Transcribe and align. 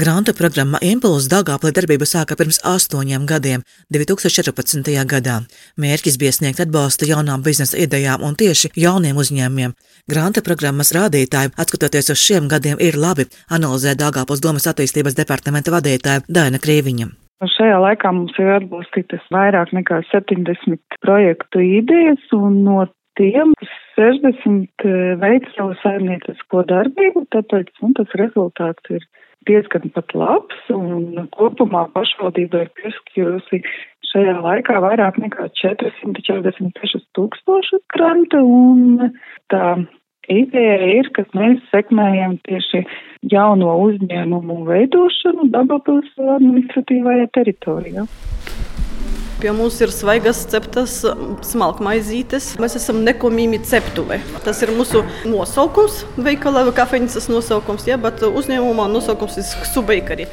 Granta 0.00 0.32
programma 0.32 0.78
Impulss 0.80 1.28
Dāngāplē 1.28 1.74
darbību 1.76 2.06
sāka 2.08 2.32
pirms 2.40 2.56
astoņiem 2.64 3.26
gadiem, 3.28 3.64
2014. 3.92 4.88
gadā. 5.10 5.34
Mērķis 5.82 6.16
bija 6.22 6.32
sniegt 6.32 6.62
atbalstu 6.64 7.08
jaunām 7.10 7.42
biznesa 7.44 7.76
idejām 7.84 8.24
un 8.24 8.38
tieši 8.42 8.70
jauniem 8.80 9.20
uzņēmumiem. 9.20 9.74
Granta 10.08 10.40
programmas 10.46 10.94
rādītāji, 10.96 11.52
atskatoties 11.52 12.08
uz 12.14 12.22
šiem 12.22 12.48
gadiem, 12.48 12.80
ir 12.80 12.96
labi, 12.96 13.28
analizē 13.52 13.92
Dāngāpils 14.00 14.40
domas 14.40 14.70
attīstības 14.72 15.18
departamenta 15.20 15.76
vadītāja 15.76 16.24
Daina 16.32 16.62
Krīviņa. 16.64 17.10
Šajā 17.58 17.76
laikā 17.84 18.16
mums 18.16 18.40
ir 18.40 18.56
atbalstītas 18.56 19.28
vairāk 19.36 19.76
nekā 19.76 20.00
70 20.14 21.00
projektu 21.04 21.60
idejas, 21.60 22.24
un 22.32 22.62
no 22.64 22.88
tiem 23.20 23.52
60 24.00 24.90
veids 25.20 25.56
savu 25.60 25.76
saimniecisko 25.84 26.64
darbību, 26.72 27.28
tāpēc 27.36 27.84
un 27.84 27.98
tas 28.00 28.20
rezultāts 28.24 28.96
ir 28.96 29.04
diezgan 29.48 29.88
pat 29.94 30.12
labs, 30.16 30.58
un 30.74 31.28
kopumā 31.36 31.86
pašvaldība 31.94 32.64
ir 32.64 32.72
pieskļuvusi 32.80 33.62
šajā 34.10 34.36
laikā 34.44 34.80
vairāk 34.82 35.20
nekā 35.22 35.48
446 35.60 37.06
tūkstošu 37.16 37.80
granta, 37.94 38.42
un 38.42 39.12
tā 39.52 39.76
ideja 40.30 40.78
ir, 41.00 41.10
ka 41.16 41.24
mēs 41.36 41.62
sekmējam 41.72 42.36
tieši 42.48 42.84
jauno 43.32 43.76
uzņēmumu 43.86 44.64
veidošanu 44.68 45.50
Dabapils 45.54 46.10
administratīvajā 46.38 47.30
teritorijā. 47.36 48.06
Pie 49.40 49.52
mums 49.56 49.78
ir 49.80 49.88
svaigas 49.88 50.42
ceptas 50.52 50.98
smalkmaizītes. 51.48 52.50
Mēs 52.60 52.74
esam 52.76 52.98
nekomīmi 53.06 53.62
ceptuve. 53.64 54.18
Tas 54.44 54.58
ir 54.60 54.74
mūsu 54.76 55.00
nosaukums, 55.24 56.02
veikala 56.20 56.66
vai 56.66 56.74
kafejnīcas 56.76 57.30
nosaukums, 57.32 57.86
ja, 57.88 57.96
bet 57.96 58.20
uzņēmumā 58.28 58.84
nosaukums 58.92 59.38
ir 59.40 59.46
Subeikari. 59.70 60.28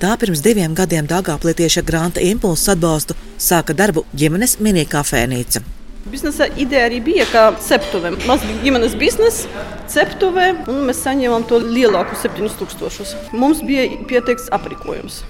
Tā 0.00 0.14
pirms 0.20 0.40
diviem 0.46 0.72
gadiem 0.72 1.04
Dāngāplietieša 1.12 1.84
grāmata 1.84 2.24
impulsu 2.24 2.72
atbalstu 2.72 3.18
sāka 3.36 3.76
darbu 3.76 4.06
ģimenes 4.16 4.56
mini 4.64 4.86
kafejnīca. 4.88 5.60
Biznesa 6.08 6.48
ideja 6.56 6.88
arī 6.88 7.04
bija, 7.04 7.28
ka 7.28 7.44
ceptuve, 7.68 8.14
mazs 8.24 8.48
ģimenes 8.64 8.96
biznesa, 8.96 9.68
ceptuve, 9.92 10.50
un 10.72 10.82
mēs 10.88 11.04
saņēmām 11.04 11.44
to 11.52 11.60
lielāku 11.60 12.16
7000. 12.24 13.32
Mums 13.36 13.60
bija 13.68 13.90
pieteikts 14.08 14.48
aprīkojums 14.56 15.20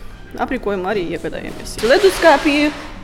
aprīkojumu 0.42 0.90
arī 0.90 1.06
iegādājamies. 1.14 1.77
Leduskapī, 1.84 2.56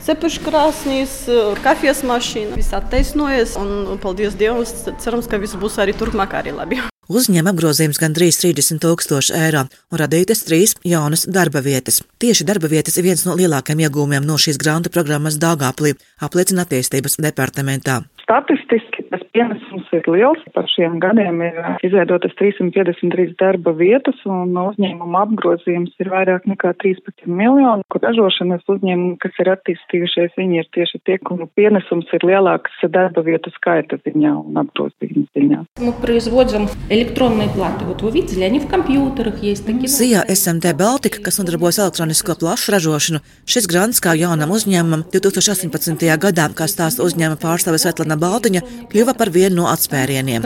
cepeškrāsnīs, 0.05 1.17
kafijas 1.65 2.05
mašīna. 2.09 2.57
Viss 2.59 2.77
attaisnojas 2.77 3.57
un, 3.61 3.99
paldies 4.03 4.39
Dievam, 4.39 4.65
cerams, 5.03 5.29
ka 5.31 5.41
viss 5.43 5.59
būs 5.61 5.79
arī 5.83 5.97
turpmāk 5.97 6.39
arī 6.41 6.57
labi. 6.57 6.81
Uzņēma 7.11 7.51
apgrozījums 7.51 7.99
gandrīz 7.99 8.37
30 8.39 8.79
tūkstoši 8.85 9.35
eiro 9.35 9.65
un 9.67 9.99
radītas 9.99 10.45
trīs 10.47 10.77
jaunas 10.87 11.25
darba 11.27 11.59
vietas. 11.65 11.99
Tieši 12.23 12.47
darba 12.47 12.71
vietas 12.71 13.01
ir 13.01 13.09
viens 13.09 13.25
no 13.27 13.35
lielākajiem 13.35 13.83
iegūmiem 13.89 14.29
no 14.29 14.39
šīs 14.39 14.61
grāmatu 14.63 14.93
programmas 14.95 15.41
Dāngāplī, 15.43 15.97
apliecina 16.23 16.63
attīstības 16.63 17.19
departamentā. 17.19 18.05
Statistiski 18.23 19.00
tas 19.12 19.24
pienesums 19.36 19.90
ir 19.96 20.08
liels. 20.12 20.42
Par 20.56 20.68
šiem 20.72 21.00
gadiem 21.04 21.42
ir 21.46 21.60
izveidotas 21.86 22.36
353 22.40 23.36
darba 23.40 23.74
vietas 23.78 24.20
un 24.30 24.56
uzņēmuma 24.60 25.24
apgrozījums 25.26 25.96
ir 26.02 26.12
vairāk 26.14 26.48
nekā 26.50 26.74
13 26.84 27.28
miljoni, 27.28 27.86
kur 27.92 28.04
ražošanas 28.06 28.66
uzņēmumi, 28.72 29.18
kas 29.24 29.38
ir 29.44 29.52
attīstījušies, 29.56 30.36
viņi 30.40 30.62
ir 30.62 30.70
tieši 30.76 31.02
tie, 31.08 31.18
kuru 31.20 31.48
pienesums 31.58 32.10
ir 32.16 32.28
lielāks 32.28 32.84
darba 32.92 33.24
vietu 33.26 33.52
skaita 33.56 34.00
ziņā 34.06 34.34
un 34.42 34.62
apgrozījuma 34.64 35.28
ziņā. 35.36 35.62
Мы 35.80 35.92
производим 35.94 36.68
электронные 36.90 37.50
платы. 37.50 37.86
Вот 37.86 38.02
вы 38.02 38.12
видели, 38.12 38.44
они 38.44 38.60
в 38.60 38.68
компьютерах 38.68 39.42
есть 39.44 39.66
такие. 39.66 39.88
SIA 39.88 40.24
SMT 40.28 40.74
Baltika, 40.74 41.22
kas 41.22 41.40
nodarbojas 41.40 41.80
elektronisko 41.80 42.36
plašu 42.40 42.72
ražošanu, 42.72 43.20
šis 43.46 43.68
grants 43.68 44.02
kā 44.04 44.16
jaunam 44.16 44.52
uzņēmumam 44.56 45.06
2018. 45.14 46.06
gadā, 46.18 46.48
kā 46.56 46.68
stāsta 46.70 47.04
uzņēmuma 47.06 47.40
pārstāve 47.42 47.80
Svetlana 47.82 48.18
Baltiņa, 48.20 48.62
kļuva 49.01 49.15
par 49.17 49.31
vienu 49.33 49.63
no 49.63 49.67
atspērieniem. 49.71 50.45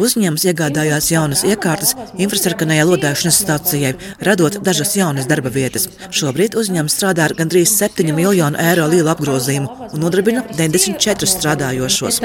Uzņēmums 0.00 0.46
iegādājās 0.48 1.10
jaunas 1.12 1.44
iekārtas 1.44 1.92
infrasarkanajai 2.24 2.86
lodēšanas 2.88 3.42
stācijai, 3.44 3.92
radot 4.24 4.56
dažas 4.64 4.96
jaunas 4.96 5.28
darba 5.28 5.52
vietas. 5.52 5.90
Šobrīd 6.08 6.56
uzņēmums 6.56 6.96
strādā 6.96 7.28
ar 7.28 7.36
gandrīz 7.36 7.76
7 7.76 8.16
miljonu 8.16 8.56
eiro 8.64 8.88
lielu 8.88 9.12
apgrozījumu 9.12 9.92
un 9.92 10.04
nodarbina 10.06 10.46
94 10.56 11.28
strādājošos. 11.36 12.22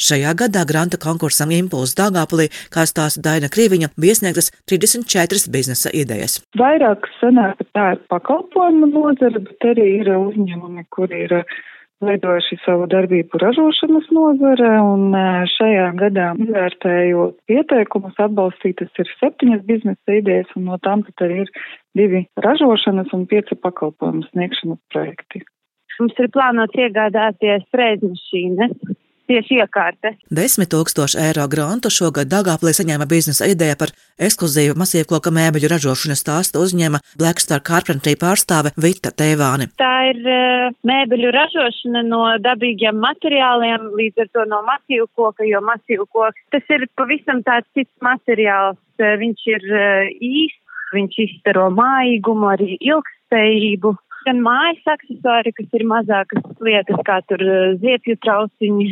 Šajā 0.00 0.32
gadā 0.42 0.62
granta 0.64 0.96
konkursam 1.00 1.50
Impulse 1.52 1.96
Dāngāpulī, 1.98 2.48
kā 2.72 2.86
stāsta 2.88 3.20
Daina 3.26 3.50
Krīviņa, 3.52 3.90
bija 4.00 4.16
iesniegtas 4.16 4.48
34 4.70 5.50
biznesa 5.52 5.92
idejas. 5.92 6.38
Vairāk 6.56 7.04
sanāk, 7.18 7.58
ka 7.60 7.66
tā 7.76 7.88
ir 7.96 8.06
pakalpojuma 8.12 8.88
nozara, 8.94 9.42
bet 9.44 9.66
arī 9.74 9.90
ir 9.98 10.08
uzņēmumi, 10.16 10.86
kur 10.96 11.12
ir 11.12 11.34
uh, 11.42 11.58
veidojuši 12.04 12.56
savu 12.64 12.86
darbību 12.90 13.40
ražošanas 13.42 14.08
nozarē, 14.16 14.72
un 14.86 15.12
uh, 15.12 15.42
šajā 15.56 15.90
gadā, 16.00 16.30
izvērtējot 16.46 17.36
pieteikumus, 17.50 18.16
atbalstītas 18.24 19.04
ir 19.04 19.12
septiņas 19.20 19.66
biznesa 19.68 20.16
idejas, 20.16 20.48
un 20.56 20.70
no 20.70 20.80
tām 20.86 21.04
tad 21.08 21.26
arī 21.28 21.44
ir 21.44 21.52
divi 21.98 22.24
ražošanas 22.46 23.12
un 23.16 23.28
pieci 23.28 23.58
pakalpojumu 23.68 24.24
sniegšanas 24.30 24.80
projekti. 24.94 25.44
Mums 26.00 26.16
ir 26.16 26.30
plānots 26.32 26.80
iegādāties 26.80 27.66
frēzmašīnas, 27.74 28.78
Tieši 29.30 29.60
iekārte. 29.62 30.10
10 30.34 30.66
tūkstoši 30.72 31.20
eiro 31.22 31.44
grantu 31.50 31.90
šogad 31.94 32.26
Dāngāplī 32.32 32.72
saņēma 32.74 33.06
biznesa 33.06 33.46
ideja 33.46 33.76
par 33.78 33.92
ekskluzīvu 34.18 34.74
masīvkloka 34.80 35.30
mēbeļu 35.36 35.70
ražošanas 35.70 36.22
stāstu 36.24 36.64
uzņēma 36.64 36.98
Blackstar 37.20 37.62
Carpentry 37.68 38.16
pārstāve 38.18 38.72
Vita 38.74 39.12
Tēvāni. 39.14 39.68
Tā 39.78 39.92
ir 40.08 40.18
uh, 40.24 40.74
mēbeļu 40.90 41.30
ražošana 41.38 42.02
no 42.08 42.24
dabīgiem 42.42 42.98
materiāliem, 43.06 43.86
līdz 44.02 44.26
ar 44.26 44.34
to 44.34 44.48
no 44.50 44.64
masīvu 44.66 45.06
koka, 45.14 45.46
jo 45.46 45.62
masīvu 45.62 46.10
koks 46.10 46.42
tas 46.50 46.74
ir 46.74 46.88
pavisam 46.98 47.44
tāds 47.46 47.70
cits 47.78 47.94
materiāls. 48.02 48.82
Uh, 48.98 49.14
viņš 49.22 49.48
ir 49.54 49.70
uh, 49.70 50.10
īsts, 50.10 50.82
viņš 50.96 51.22
izstaro 51.28 51.70
māīgumu, 51.78 52.50
arī 52.50 52.74
ilgspējību 52.82 53.94
gan 54.26 54.40
mājas 54.44 54.90
accessori, 54.94 55.52
kas 55.56 55.76
ir 55.76 55.86
mazākas 55.88 56.44
lietas, 56.64 57.00
kā 57.06 57.20
tur 57.30 57.42
ziepju 57.80 58.16
trauciņi, 58.24 58.88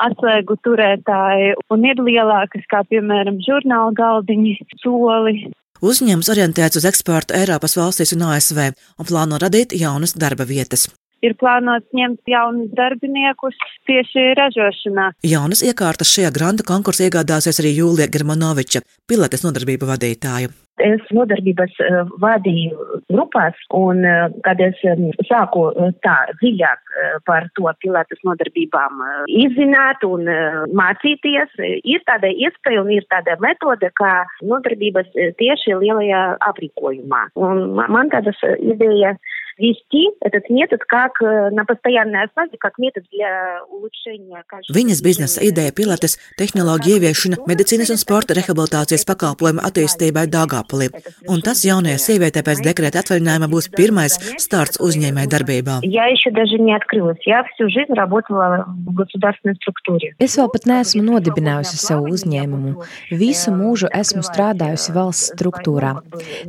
atslēgu 0.00 0.56
turētāji, 0.64 1.56
un 1.72 1.84
ir 1.88 2.00
lielākas, 2.00 2.64
kā 2.70 2.82
piemēram 2.88 3.40
žurnāla 3.44 3.92
galdiņi, 3.98 4.56
soli. 4.82 5.50
Uzņēmums 5.82 6.30
orientēts 6.30 6.78
uz 6.78 6.86
eksportu 6.86 7.34
Eiropas 7.34 7.74
valstīs 7.74 8.14
un 8.14 8.28
ASV 8.30 8.60
un 8.70 9.08
plāno 9.08 9.40
radīt 9.42 9.74
jaunas 9.74 10.14
darba 10.14 10.46
vietas. 10.46 10.86
Ir 11.22 11.36
plānots 11.38 11.86
ņemt 11.94 12.26
jaunus 12.26 12.70
darbiniekus 12.74 13.58
tieši 13.86 14.32
ražošanā. 14.38 15.12
Jaunas 15.26 15.62
iekārtas 15.66 16.10
šajā 16.10 16.32
granta 16.34 16.66
konkursā 16.66 17.06
iegādāsies 17.06 17.60
arī 17.62 17.76
Jūlija 17.76 18.10
Germanoviča, 18.10 18.82
pilates 19.10 19.46
nodarbību 19.46 19.86
vadītāju. 19.90 20.50
Es 20.82 21.02
nodarbības 21.14 21.74
uh, 21.82 22.00
vadīju 22.22 23.00
grupās, 23.12 23.58
un 23.76 24.02
uh, 24.06 24.28
kad 24.46 24.60
es 24.64 24.78
um, 24.88 25.10
sāku 25.28 25.68
tā 26.04 26.16
dziļāk 26.40 26.80
par 27.26 27.46
to 27.56 27.70
pilates 27.82 28.20
nodarbībām 28.26 29.00
izzināt 29.26 30.04
un 30.06 30.28
mācīties, 30.76 31.54
ir 31.88 32.02
tāda 32.08 32.28
iespēja 32.30 32.82
un 32.82 32.90
ir 32.94 33.06
tāda 33.12 33.38
metode, 33.42 33.88
kā 33.98 34.12
nodarbības 34.44 35.08
tieši 35.40 35.78
lielajā 35.80 36.22
aprīkojumā. 36.50 37.22
Un 37.40 37.64
man 37.80 38.12
tādas 38.12 38.38
ideja 38.60 39.14
вести 39.61 40.09
этот 40.21 40.49
метод 40.49 40.81
как 40.85 41.19
на 41.21 41.65
постоянной 41.65 42.25
основе, 42.25 42.57
как 42.59 42.77
метод 42.77 43.03
для 43.11 43.63
улучшения 43.69 44.43
качества. 44.47 44.77
Viņas 44.77 45.01
biznesa 45.01 45.41
ideja 45.41 45.73
pilates 45.73 46.17
tehnoloģija 46.37 46.97
ieviešana 46.97 47.41
medicīnas 47.49 47.91
un 47.93 47.99
sporta 48.01 48.37
rehabilitācijas 48.37 49.05
pakalpojumu 49.09 49.63
attīstībai 49.65 50.27
Dāngāpulī. 50.29 50.91
Un 51.27 51.41
tas 51.45 51.63
jaunajai 51.65 51.97
sievietei 52.01 52.45
pēc 52.45 52.61
dekrēta 52.65 53.01
atvaļinājuma 53.01 53.49
būs 53.51 53.69
pirmais 53.73 54.17
starts 54.37 54.81
uzņēmē 54.83 55.25
darbībā. 55.31 55.79
Я 55.83 56.05
еще 56.05 56.31
даже 56.31 56.59
не 56.59 56.75
открылась. 56.75 57.19
Я 57.25 57.43
всю 57.53 57.69
жизнь 57.69 57.93
работала 57.93 58.65
в 58.67 58.93
государственной 58.93 59.55
структуре. 59.55 60.13
Es 60.19 60.37
vēl 60.37 60.51
pat 60.53 60.69
neesmu 60.69 61.01
nodibinājusi 61.01 61.77
savu 61.81 62.13
uzņēmumu. 62.13 62.75
Visu 63.11 63.53
mūžu 63.55 63.89
esmu 63.89 64.21
strādājusi 64.25 64.93
valsts 64.93 65.31
struktūrā. 65.33 65.97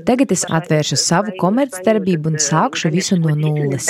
Tagad 0.07 0.33
es 0.35 0.45
atvēršu 0.45 0.99
savu 1.01 1.35
komercdarbību 1.41 2.35
un 2.35 2.39
sākšu 2.43 2.93
visu 2.99 3.02
visu 3.04 3.20
no 3.20 3.36
nulles. 3.36 3.90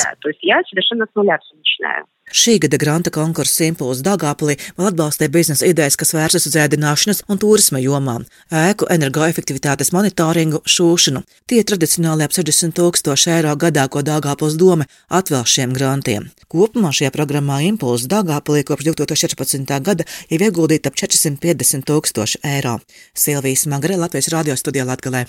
Šī 2.33 2.55
gada 2.63 2.77
granta 2.79 3.11
konkursa 3.13 3.67
impulss 3.67 4.01
Dāngāpulī 4.01 4.55
vēl 4.77 4.87
atbalstīja 4.89 5.29
biznesa 5.29 5.67
idejas, 5.67 5.97
kas 5.99 6.15
vērsas 6.15 6.47
uz 6.49 6.55
ēdināšanas 6.57 7.19
un 7.29 7.37
turisma 7.37 7.81
jomām, 7.83 8.23
ēku 8.47 8.87
energoefektivitātes 8.95 9.91
monitoringu, 9.93 10.63
šūšanu. 10.63 11.21
Tie 11.51 11.61
tradicionāli 11.67 12.25
ap 12.25 12.33
60 12.33 12.73
tūkstoši 12.79 13.35
eiro 13.35 13.53
gadā, 13.59 13.85
ko 13.91 14.01
Dāngāpuls 14.07 14.57
doma 14.57 14.87
atvēl 15.11 15.45
šiem 15.45 15.77
grantiem. 15.77 16.31
Kopumā 16.49 16.95
šajā 16.95 17.13
programmā 17.13 17.61
impulss 17.67 18.09
Dāngāpulī 18.09 18.63
kopš 18.65 18.89
2014. 18.89 19.79
gada 19.83 20.09
jau 20.31 20.41
ieguldīta 20.41 20.89
ap 20.89 20.97
450 21.05 21.85
tūkstoši 21.91 22.45
eiro. 22.55 22.79
Silvijas 23.13 23.67
Magre 23.67 23.99
Latvijas 23.99 24.31
radio 24.33 24.57
studijā 24.57 24.87
Latgalē. 24.89 25.27